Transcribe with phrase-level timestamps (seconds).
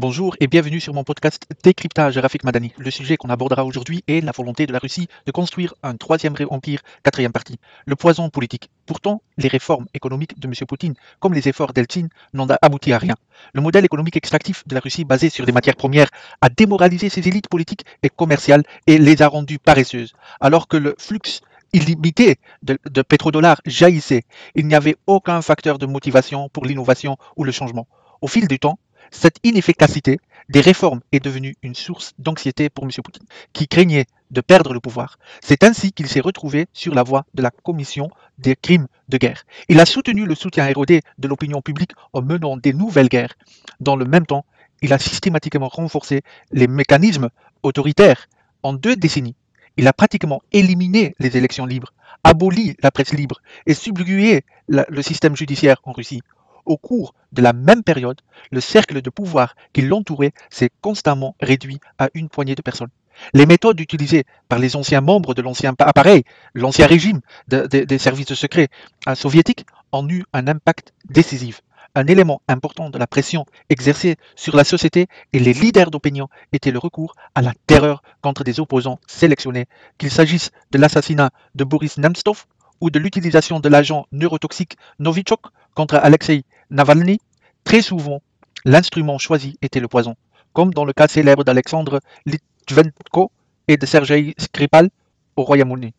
[0.00, 2.72] Bonjour et bienvenue sur mon podcast Décryptage Rafik Madani.
[2.78, 6.36] Le sujet qu'on abordera aujourd'hui est la volonté de la Russie de construire un troisième
[6.50, 8.70] empire, quatrième partie, le poison politique.
[8.86, 10.54] Pourtant, les réformes économiques de M.
[10.68, 13.16] Poutine, comme les efforts d'Eltsine, n'ont abouti à rien.
[13.54, 16.10] Le modèle économique extractif de la Russie basé sur des matières premières
[16.42, 20.94] a démoralisé ses élites politiques et commerciales et les a rendues paresseuses, alors que le
[20.96, 21.40] flux
[21.72, 24.22] illimité de, de pétrodollars jaillissait.
[24.54, 27.88] Il n'y avait aucun facteur de motivation pour l'innovation ou le changement.
[28.20, 28.78] Au fil du temps,
[29.10, 32.90] cette inefficacité des réformes est devenue une source d'anxiété pour M.
[33.04, 35.18] Poutine, qui craignait de perdre le pouvoir.
[35.40, 39.44] C'est ainsi qu'il s'est retrouvé sur la voie de la commission des crimes de guerre.
[39.68, 43.34] Il a soutenu le soutien érodé de l'opinion publique en menant des nouvelles guerres.
[43.80, 44.44] Dans le même temps,
[44.82, 47.30] il a systématiquement renforcé les mécanismes
[47.62, 48.28] autoritaires.
[48.62, 49.36] En deux décennies,
[49.76, 51.92] il a pratiquement éliminé les élections libres,
[52.24, 56.20] aboli la presse libre et subjugué le système judiciaire en Russie.
[56.68, 61.80] Au cours de la même période, le cercle de pouvoir qui l'entourait s'est constamment réduit
[61.98, 62.90] à une poignée de personnes.
[63.32, 68.34] Les méthodes utilisées par les anciens membres de l'ancien appareil, l'ancien régime des services de
[68.34, 68.68] secret
[69.08, 71.62] euh, soviétiques, ont eu un impact décisif.
[71.94, 76.70] Un élément important de la pression exercée sur la société et les leaders d'opinion était
[76.70, 81.96] le recours à la terreur contre des opposants sélectionnés, qu'il s'agisse de l'assassinat de Boris
[81.96, 82.44] Nemtsov
[82.80, 85.40] ou de l'utilisation de l'agent neurotoxique Novichok
[85.74, 87.20] contre Alexei Navalny,
[87.64, 88.20] très souvent,
[88.64, 90.16] l'instrument choisi était le poison,
[90.52, 93.30] comme dans le cas célèbre d'Alexandre Litvenko
[93.68, 94.90] et de Sergei Skripal
[95.36, 95.92] au Royaume-Uni.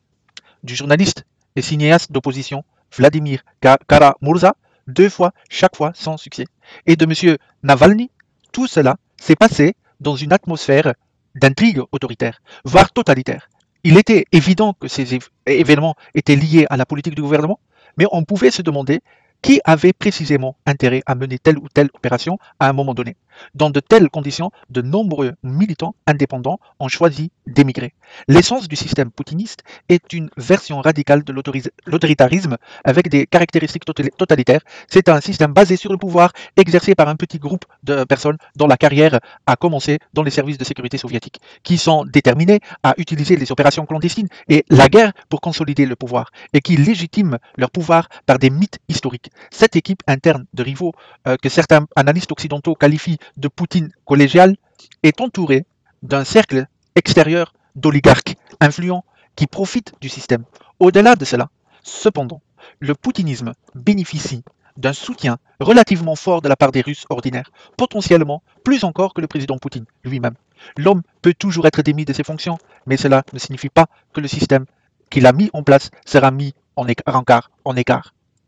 [0.63, 2.63] Du journaliste et cinéaste d'opposition
[2.95, 3.43] Vladimir
[3.88, 4.55] Karamurza,
[4.88, 6.45] deux fois, chaque fois sans succès.
[6.86, 7.38] Et de M.
[7.64, 8.09] Navalny,
[8.52, 10.93] tout cela s'est passé dans une atmosphère
[11.36, 13.49] d'intrigue autoritaire, voire totalitaire.
[13.83, 17.59] Il était évident que ces événements étaient liés à la politique du gouvernement,
[17.97, 19.02] mais on pouvait se demander
[19.42, 23.16] qui avait précisément intérêt à mener telle ou telle opération à un moment donné.
[23.56, 27.94] Dans de telles conditions, de nombreux militants indépendants ont choisi d'émigrer.
[28.28, 31.34] L'essence du système poutiniste est une version radicale de
[31.86, 34.61] l'autoritarisme avec des caractéristiques totalitaires.
[34.88, 38.67] C'est un système basé sur le pouvoir exercé par un petit groupe de personnes dont
[38.67, 43.38] la carrière a commencé dans les services de sécurité soviétiques, qui sont déterminés à utiliser
[43.38, 48.10] les opérations clandestines et la guerre pour consolider le pouvoir, et qui légitiment leur pouvoir
[48.26, 49.29] par des mythes historiques.
[49.52, 50.94] Cette équipe interne de rivaux
[51.28, 54.56] euh, que certains analystes occidentaux qualifient de Poutine collégial
[55.04, 55.66] est entouré
[56.04, 59.04] d'un cercle extérieur d'oligarques influents
[59.36, 60.44] qui profitent du système.
[60.80, 61.50] Au-delà de cela,
[61.84, 62.42] cependant,
[62.80, 64.44] le poutinisme bénéficie
[64.78, 69.28] d'un soutien relativement fort de la part des Russes ordinaires, potentiellement plus encore que le
[69.28, 70.36] président Poutine lui-même.
[70.78, 74.28] L'homme peut toujours être démis de ses fonctions, mais cela ne signifie pas que le
[74.28, 74.66] système
[75.10, 76.54] qu'il a mis en place sera mis.
[77.66, 78.14] En écart.